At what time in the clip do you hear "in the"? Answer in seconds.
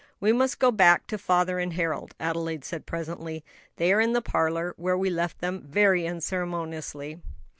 4.01-4.21